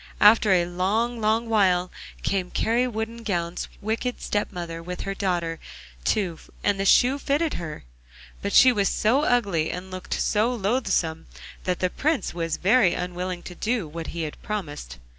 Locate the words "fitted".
7.19-7.53